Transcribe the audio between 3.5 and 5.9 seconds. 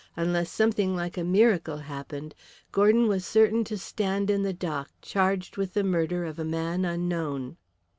to stand in the dock charged with the